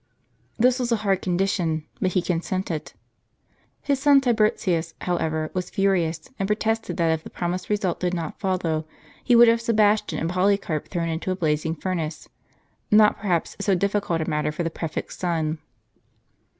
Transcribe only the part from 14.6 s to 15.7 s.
the prefect's son.